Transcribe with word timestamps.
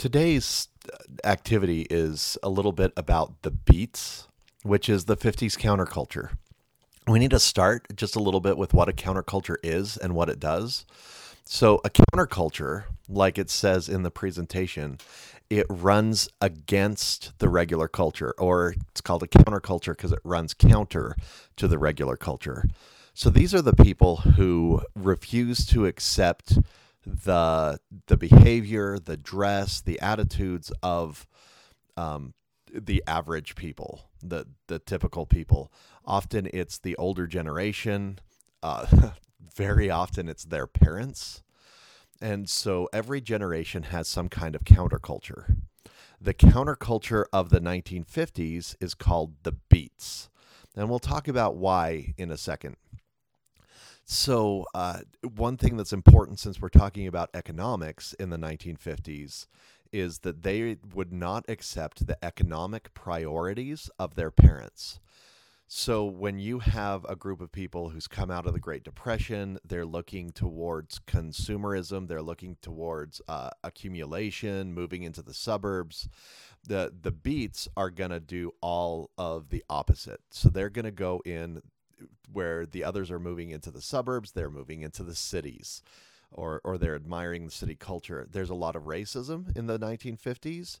Today's 0.00 0.68
activity 1.24 1.86
is 1.90 2.38
a 2.42 2.48
little 2.48 2.72
bit 2.72 2.90
about 2.96 3.42
the 3.42 3.50
beats, 3.50 4.28
which 4.62 4.88
is 4.88 5.04
the 5.04 5.14
50s 5.14 5.58
counterculture. 5.58 6.30
We 7.06 7.18
need 7.18 7.32
to 7.32 7.38
start 7.38 7.86
just 7.94 8.16
a 8.16 8.18
little 8.18 8.40
bit 8.40 8.56
with 8.56 8.72
what 8.72 8.88
a 8.88 8.94
counterculture 8.94 9.56
is 9.62 9.98
and 9.98 10.14
what 10.14 10.30
it 10.30 10.40
does. 10.40 10.86
So, 11.44 11.82
a 11.84 11.90
counterculture, 11.90 12.84
like 13.10 13.36
it 13.36 13.50
says 13.50 13.90
in 13.90 14.02
the 14.02 14.10
presentation, 14.10 14.96
it 15.50 15.66
runs 15.68 16.30
against 16.40 17.38
the 17.38 17.50
regular 17.50 17.86
culture, 17.86 18.34
or 18.38 18.76
it's 18.92 19.02
called 19.02 19.22
a 19.22 19.26
counterculture 19.26 19.94
because 19.94 20.12
it 20.12 20.20
runs 20.24 20.54
counter 20.54 21.14
to 21.56 21.68
the 21.68 21.76
regular 21.76 22.16
culture. 22.16 22.64
So, 23.12 23.28
these 23.28 23.54
are 23.54 23.60
the 23.60 23.74
people 23.74 24.16
who 24.16 24.80
refuse 24.94 25.66
to 25.66 25.84
accept 25.84 26.58
the 27.06 27.80
the 28.06 28.16
behavior, 28.16 28.98
the 28.98 29.16
dress, 29.16 29.80
the 29.80 30.00
attitudes 30.00 30.72
of 30.82 31.26
um, 31.96 32.34
the 32.72 33.02
average 33.06 33.54
people, 33.54 34.10
the 34.22 34.46
the 34.66 34.78
typical 34.78 35.26
people. 35.26 35.72
Often 36.04 36.50
it's 36.52 36.78
the 36.78 36.96
older 36.96 37.26
generation. 37.26 38.18
Uh, 38.62 39.10
very 39.54 39.90
often 39.90 40.28
it's 40.28 40.44
their 40.44 40.66
parents, 40.66 41.42
and 42.20 42.48
so 42.48 42.88
every 42.92 43.20
generation 43.20 43.84
has 43.84 44.06
some 44.06 44.28
kind 44.28 44.54
of 44.54 44.64
counterculture. 44.64 45.56
The 46.20 46.34
counterculture 46.34 47.24
of 47.32 47.48
the 47.48 47.60
1950s 47.60 48.76
is 48.78 48.94
called 48.94 49.36
the 49.42 49.52
Beats, 49.52 50.28
and 50.76 50.90
we'll 50.90 50.98
talk 50.98 51.28
about 51.28 51.56
why 51.56 52.14
in 52.18 52.30
a 52.30 52.36
second. 52.36 52.76
So, 54.12 54.66
uh, 54.74 55.02
one 55.36 55.56
thing 55.56 55.76
that's 55.76 55.92
important 55.92 56.40
since 56.40 56.60
we're 56.60 56.68
talking 56.68 57.06
about 57.06 57.30
economics 57.32 58.12
in 58.14 58.30
the 58.30 58.36
1950s 58.36 59.46
is 59.92 60.18
that 60.18 60.42
they 60.42 60.78
would 60.92 61.12
not 61.12 61.44
accept 61.48 62.08
the 62.08 62.18
economic 62.24 62.92
priorities 62.92 63.88
of 64.00 64.16
their 64.16 64.32
parents. 64.32 64.98
So, 65.68 66.04
when 66.04 66.40
you 66.40 66.58
have 66.58 67.04
a 67.08 67.14
group 67.14 67.40
of 67.40 67.52
people 67.52 67.90
who's 67.90 68.08
come 68.08 68.32
out 68.32 68.48
of 68.48 68.52
the 68.52 68.58
Great 68.58 68.82
Depression, 68.82 69.60
they're 69.64 69.86
looking 69.86 70.32
towards 70.32 70.98
consumerism, 70.98 72.08
they're 72.08 72.20
looking 72.20 72.56
towards 72.60 73.22
uh, 73.28 73.50
accumulation, 73.62 74.74
moving 74.74 75.04
into 75.04 75.22
the 75.22 75.34
suburbs. 75.34 76.08
The, 76.66 76.92
the 77.00 77.12
beats 77.12 77.68
are 77.76 77.90
going 77.90 78.10
to 78.10 78.18
do 78.18 78.54
all 78.60 79.10
of 79.16 79.50
the 79.50 79.62
opposite. 79.70 80.20
So, 80.30 80.48
they're 80.48 80.68
going 80.68 80.84
to 80.84 80.90
go 80.90 81.22
in 81.24 81.62
where 82.32 82.66
the 82.66 82.84
others 82.84 83.10
are 83.10 83.20
moving 83.20 83.50
into 83.50 83.70
the 83.70 83.80
suburbs, 83.80 84.32
they're 84.32 84.50
moving 84.50 84.82
into 84.82 85.02
the 85.02 85.14
cities, 85.14 85.82
or 86.30 86.60
or 86.64 86.78
they're 86.78 86.94
admiring 86.94 87.46
the 87.46 87.50
city 87.50 87.74
culture. 87.74 88.26
There's 88.30 88.50
a 88.50 88.54
lot 88.54 88.76
of 88.76 88.84
racism 88.84 89.56
in 89.56 89.66
the 89.66 89.78
1950s, 89.78 90.80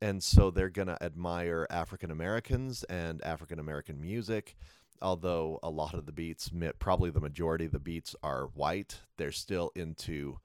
and 0.00 0.22
so 0.22 0.50
they're 0.50 0.70
going 0.70 0.88
to 0.88 1.02
admire 1.02 1.66
African 1.70 2.10
Americans 2.10 2.84
and 2.84 3.22
African 3.24 3.58
American 3.58 4.00
music. 4.00 4.56
Although 5.02 5.58
a 5.62 5.70
lot 5.70 5.94
of 5.94 6.04
the 6.04 6.12
beats, 6.12 6.50
probably 6.78 7.08
the 7.08 7.20
majority 7.20 7.64
of 7.64 7.72
the 7.72 7.78
beats 7.78 8.14
are 8.22 8.46
white, 8.54 9.00
they're 9.16 9.32
still 9.32 9.72
into 9.74 10.38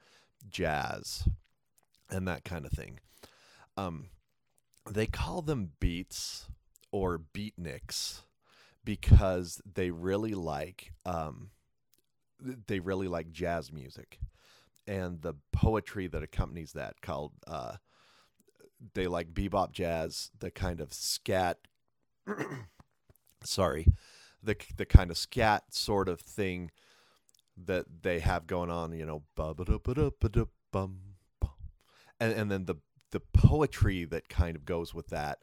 jazz 0.50 1.28
and 2.10 2.28
that 2.28 2.46
kind 2.46 2.66
of 2.66 2.72
thing. 2.72 3.00
Um, 3.76 4.06
they 4.90 5.08
call 5.08 5.42
them 5.42 5.72
beats 5.80 6.48
or 6.92 7.20
beatniks 7.34 8.22
because 8.86 9.62
they 9.66 9.92
really 9.92 10.34
like 10.36 10.94
um, 11.06 11.50
they 12.68 12.80
really 12.80 13.08
like 13.08 13.32
jazz 13.32 13.72
music. 13.74 14.20
And 14.88 15.22
the 15.22 15.34
poetry 15.52 16.08
that 16.08 16.22
accompanies 16.22 16.74
that 16.74 17.02
called 17.02 17.32
uh, 17.48 17.78
they 18.94 19.08
like 19.08 19.34
bebop 19.34 19.72
jazz 19.72 20.30
the 20.40 20.52
kind 20.52 20.80
of 20.80 20.94
scat 20.94 21.58
sorry 23.44 23.88
the 24.44 24.56
the 24.78 24.86
kind 24.86 25.12
of 25.12 25.18
scat 25.18 25.64
sort 25.70 26.08
of 26.08 26.20
thing 26.20 26.72
that 27.58 27.86
they 28.04 28.20
have 28.20 28.48
going 28.48 28.70
on 28.70 28.92
you 28.94 29.06
know 29.06 29.24
and 32.20 32.34
and 32.34 32.52
then 32.52 32.66
the 32.66 32.76
the 33.12 33.20
poetry 33.20 34.04
that 34.04 34.30
kind 34.30 34.56
of 34.56 34.66
goes 34.66 34.94
with 34.94 35.08
that 35.08 35.40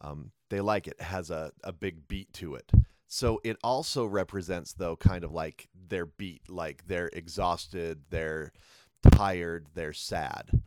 um, 0.00 0.30
they 0.50 0.60
like 0.60 0.86
it. 0.86 0.96
it 0.98 1.04
has 1.04 1.30
a, 1.30 1.52
a 1.62 1.72
big 1.72 2.06
beat 2.08 2.32
to 2.34 2.54
it. 2.54 2.70
So 3.06 3.40
it 3.44 3.56
also 3.62 4.06
represents 4.06 4.72
though 4.72 4.96
kind 4.96 5.24
of 5.24 5.32
like 5.32 5.68
their 5.88 6.06
beat 6.06 6.48
like 6.48 6.86
they're 6.86 7.10
exhausted 7.12 8.02
they're 8.10 8.52
tired 9.12 9.66
they're 9.74 9.92
sad 9.92 10.62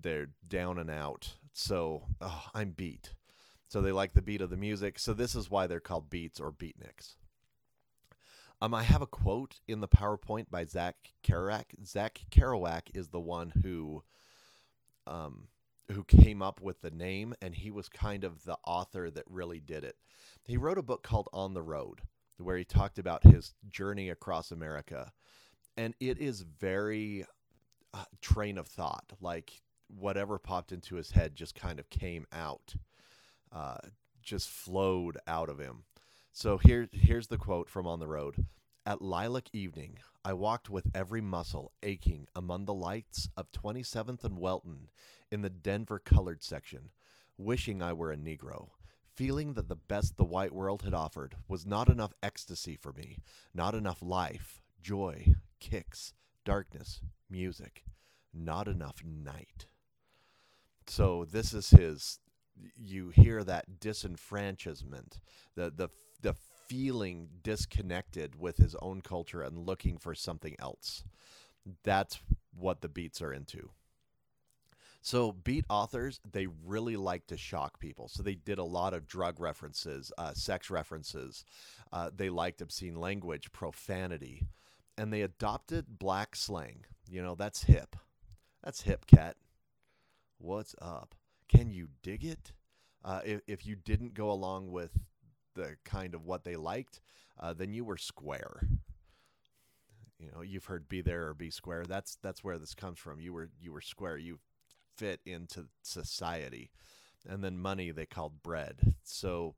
they're 0.00 0.28
down 0.46 0.78
and 0.78 0.90
out. 0.90 1.34
So 1.52 2.04
oh, 2.20 2.44
i'm 2.54 2.70
beat. 2.70 3.14
So 3.68 3.80
they 3.80 3.92
like 3.92 4.12
the 4.12 4.22
beat 4.22 4.42
of 4.42 4.50
the 4.50 4.56
music. 4.56 4.98
So 4.98 5.14
this 5.14 5.34
is 5.34 5.50
why 5.50 5.66
they're 5.66 5.80
called 5.80 6.10
beats 6.10 6.38
or 6.38 6.52
beatniks. 6.52 7.14
Um, 8.60 8.74
I 8.74 8.82
have 8.84 9.02
a 9.02 9.06
quote 9.06 9.60
in 9.66 9.80
the 9.80 9.88
PowerPoint 9.88 10.50
by 10.50 10.64
Jack 10.64 10.94
Kerouac. 11.24 11.64
Jack 11.92 12.20
Kerouac 12.30 12.82
is 12.94 13.08
the 13.08 13.18
one 13.18 13.52
who 13.62 14.04
um, 15.06 15.48
who 15.90 16.04
came 16.04 16.42
up 16.42 16.60
with 16.60 16.80
the 16.80 16.90
name, 16.90 17.34
and 17.42 17.54
he 17.54 17.70
was 17.70 17.88
kind 17.88 18.24
of 18.24 18.44
the 18.44 18.56
author 18.66 19.10
that 19.10 19.24
really 19.28 19.60
did 19.60 19.84
it. 19.84 19.96
He 20.44 20.56
wrote 20.56 20.78
a 20.78 20.82
book 20.82 21.02
called 21.02 21.28
On 21.32 21.54
the 21.54 21.62
Road, 21.62 22.00
where 22.38 22.56
he 22.56 22.64
talked 22.64 22.98
about 22.98 23.24
his 23.24 23.54
journey 23.68 24.10
across 24.10 24.50
America, 24.50 25.12
and 25.76 25.94
it 26.00 26.18
is 26.18 26.42
very 26.42 27.24
uh, 27.94 28.04
train 28.20 28.58
of 28.58 28.66
thought, 28.66 29.12
like 29.20 29.62
whatever 29.88 30.38
popped 30.38 30.72
into 30.72 30.96
his 30.96 31.10
head 31.10 31.34
just 31.34 31.54
kind 31.54 31.78
of 31.78 31.90
came 31.90 32.26
out, 32.32 32.74
uh, 33.52 33.78
just 34.22 34.48
flowed 34.48 35.18
out 35.26 35.48
of 35.48 35.58
him. 35.58 35.84
So 36.32 36.56
here, 36.58 36.88
here's 36.92 37.26
the 37.26 37.36
quote 37.36 37.68
from 37.68 37.86
On 37.86 38.00
the 38.00 38.08
Road. 38.08 38.46
At 38.84 39.00
lilac 39.00 39.48
evening, 39.52 40.00
I 40.24 40.32
walked 40.32 40.68
with 40.68 40.90
every 40.92 41.20
muscle 41.20 41.70
aching 41.84 42.26
among 42.34 42.64
the 42.64 42.74
lights 42.74 43.28
of 43.36 43.52
27th 43.52 44.24
and 44.24 44.38
Welton 44.38 44.90
in 45.30 45.42
the 45.42 45.50
Denver 45.50 46.00
colored 46.00 46.42
section, 46.42 46.90
wishing 47.38 47.80
I 47.80 47.92
were 47.92 48.10
a 48.10 48.16
Negro, 48.16 48.70
feeling 49.14 49.52
that 49.54 49.68
the 49.68 49.76
best 49.76 50.16
the 50.16 50.24
white 50.24 50.52
world 50.52 50.82
had 50.82 50.94
offered 50.94 51.36
was 51.46 51.64
not 51.64 51.88
enough 51.88 52.12
ecstasy 52.24 52.74
for 52.74 52.92
me, 52.92 53.18
not 53.54 53.76
enough 53.76 54.02
life, 54.02 54.60
joy, 54.80 55.32
kicks, 55.60 56.12
darkness, 56.44 57.02
music, 57.30 57.84
not 58.34 58.66
enough 58.66 59.04
night. 59.04 59.66
So 60.88 61.24
this 61.24 61.54
is 61.54 61.70
his 61.70 62.18
you 62.76 63.10
hear 63.10 63.44
that 63.44 63.78
disenfranchisement, 63.78 65.20
the 65.54 65.70
the 65.70 65.88
the 66.20 66.34
feeling 66.72 67.28
disconnected 67.42 68.40
with 68.40 68.56
his 68.56 68.74
own 68.80 69.02
culture 69.02 69.42
and 69.42 69.66
looking 69.66 69.98
for 69.98 70.14
something 70.14 70.56
else. 70.58 71.04
That's 71.84 72.18
what 72.58 72.80
the 72.80 72.88
beats 72.88 73.20
are 73.20 73.30
into. 73.30 73.68
So 75.02 75.32
beat 75.32 75.66
authors, 75.68 76.18
they 76.30 76.46
really 76.64 76.96
like 76.96 77.26
to 77.26 77.36
shock 77.36 77.78
people. 77.78 78.08
So 78.08 78.22
they 78.22 78.36
did 78.36 78.58
a 78.58 78.64
lot 78.64 78.94
of 78.94 79.06
drug 79.06 79.38
references, 79.38 80.12
uh, 80.16 80.32
sex 80.32 80.70
references. 80.70 81.44
Uh, 81.92 82.08
they 82.16 82.30
liked 82.30 82.62
obscene 82.62 82.96
language, 82.96 83.52
profanity, 83.52 84.46
and 84.96 85.12
they 85.12 85.20
adopted 85.20 85.98
black 85.98 86.34
slang. 86.34 86.86
You 87.06 87.22
know, 87.22 87.34
that's 87.34 87.64
hip. 87.64 87.96
That's 88.64 88.80
hip, 88.80 89.06
cat. 89.06 89.36
What's 90.38 90.74
up? 90.80 91.14
Can 91.48 91.70
you 91.70 91.88
dig 92.02 92.24
it? 92.24 92.52
Uh, 93.04 93.20
if, 93.26 93.40
if 93.46 93.66
you 93.66 93.76
didn't 93.76 94.14
go 94.14 94.30
along 94.30 94.70
with 94.70 94.92
the 95.54 95.76
kind 95.84 96.14
of 96.14 96.24
what 96.24 96.44
they 96.44 96.56
liked, 96.56 97.00
uh, 97.38 97.52
then 97.52 97.72
you 97.72 97.84
were 97.84 97.96
square. 97.96 98.68
You 100.18 100.30
know, 100.34 100.42
you've 100.42 100.66
heard 100.66 100.88
"be 100.88 101.00
there" 101.00 101.28
or 101.28 101.34
"be 101.34 101.50
square." 101.50 101.84
That's 101.84 102.16
that's 102.22 102.44
where 102.44 102.58
this 102.58 102.74
comes 102.74 102.98
from. 102.98 103.20
You 103.20 103.32
were 103.32 103.50
you 103.60 103.72
were 103.72 103.80
square. 103.80 104.16
You 104.16 104.38
fit 104.96 105.20
into 105.26 105.66
society. 105.82 106.70
And 107.28 107.42
then 107.42 107.58
money 107.58 107.90
they 107.90 108.06
called 108.06 108.42
bread. 108.42 108.94
So 109.02 109.54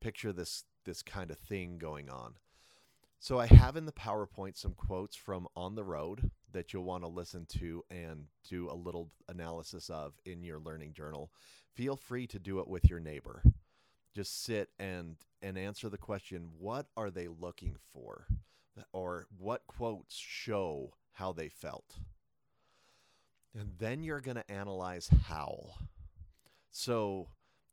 picture 0.00 0.32
this 0.32 0.64
this 0.84 1.02
kind 1.02 1.30
of 1.30 1.38
thing 1.38 1.78
going 1.78 2.08
on. 2.08 2.34
So 3.20 3.38
I 3.38 3.46
have 3.46 3.76
in 3.76 3.84
the 3.84 3.92
PowerPoint 3.92 4.56
some 4.56 4.74
quotes 4.74 5.16
from 5.16 5.48
On 5.56 5.74
the 5.74 5.84
Road 5.84 6.30
that 6.52 6.72
you'll 6.72 6.84
want 6.84 7.02
to 7.02 7.08
listen 7.08 7.46
to 7.58 7.84
and 7.90 8.26
do 8.48 8.70
a 8.70 8.74
little 8.74 9.10
analysis 9.28 9.90
of 9.90 10.14
in 10.24 10.44
your 10.44 10.60
learning 10.60 10.92
journal. 10.92 11.30
Feel 11.74 11.96
free 11.96 12.26
to 12.28 12.38
do 12.38 12.60
it 12.60 12.68
with 12.68 12.88
your 12.88 13.00
neighbor. 13.00 13.42
Just 14.18 14.42
sit 14.42 14.70
and 14.80 15.14
and 15.42 15.56
answer 15.56 15.88
the 15.88 15.96
question, 15.96 16.48
what 16.58 16.86
are 16.96 17.08
they 17.08 17.28
looking 17.28 17.76
for? 17.92 18.26
Or 18.92 19.28
what 19.38 19.68
quotes 19.68 20.16
show 20.16 20.94
how 21.12 21.30
they 21.32 21.48
felt? 21.48 22.00
And 23.56 23.74
then 23.78 24.02
you're 24.02 24.20
going 24.20 24.38
to 24.38 24.50
analyze 24.50 25.08
Howl. 25.28 25.78
So 26.72 27.28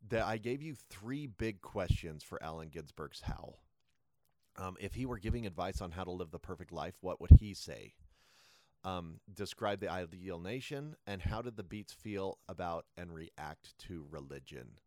that 0.08 0.24
I 0.24 0.36
gave 0.36 0.62
you 0.62 0.76
three 0.88 1.26
big 1.26 1.62
questions 1.62 2.22
for 2.22 2.40
Allen 2.40 2.68
Ginsberg's 2.68 3.22
Howl. 3.22 3.58
Um, 4.56 4.76
if 4.78 4.94
he 4.94 5.04
were 5.04 5.18
giving 5.18 5.48
advice 5.48 5.80
on 5.80 5.90
how 5.90 6.04
to 6.04 6.12
live 6.12 6.30
the 6.30 6.38
perfect 6.38 6.70
life, 6.70 6.94
what 7.00 7.20
would 7.20 7.40
he 7.40 7.54
say? 7.54 7.94
Um, 8.84 9.18
describe 9.34 9.80
the 9.80 9.90
ideal 9.90 10.38
nation 10.38 10.94
and 11.08 11.22
how 11.22 11.42
did 11.42 11.56
the 11.56 11.64
beats 11.64 11.92
feel 11.92 12.38
about 12.48 12.86
and 12.96 13.12
react 13.12 13.76
to 13.88 14.06
religion. 14.08 14.78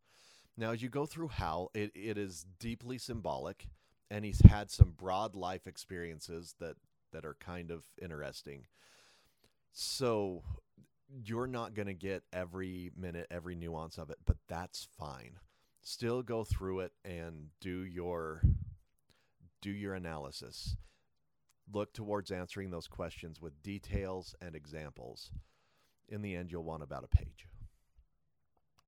Now, 0.60 0.72
as 0.72 0.82
you 0.82 0.90
go 0.90 1.06
through 1.06 1.30
Howl, 1.30 1.72
it, 1.74 1.94
it 1.96 2.18
is 2.18 2.46
deeply 2.60 2.98
symbolic, 2.98 3.70
and 4.12 4.26
he's 4.26 4.42
had 4.42 4.70
some 4.70 4.92
broad 4.92 5.34
life 5.34 5.68
experiences 5.68 6.54
that 6.60 6.76
that 7.14 7.24
are 7.24 7.38
kind 7.40 7.72
of 7.72 7.86
interesting. 8.02 8.68
So 9.72 10.44
you're 11.24 11.48
not 11.48 11.76
going 11.76 11.88
to 11.88 11.94
get 11.94 12.24
every 12.34 12.92
minute, 12.96 13.28
every 13.32 13.56
nuance 13.56 13.98
of 13.98 14.10
it, 14.10 14.18
but 14.26 14.36
that's 14.50 14.86
fine. 14.98 15.40
Still 15.82 16.22
go 16.22 16.44
through 16.44 16.82
it 16.82 16.92
and 17.06 17.48
do 17.62 17.86
your 17.86 18.44
do 19.62 19.72
your 19.72 19.94
analysis. 19.94 20.76
Look 21.72 21.94
towards 21.94 22.32
answering 22.32 22.70
those 22.70 22.88
questions 22.88 23.42
with 23.42 23.64
details 23.64 24.36
and 24.42 24.56
examples. 24.56 25.32
In 26.10 26.22
the 26.22 26.36
end, 26.36 26.52
you'll 26.52 26.64
want 26.66 26.84
about 26.84 27.06
a 27.06 27.16
page. 27.16 27.48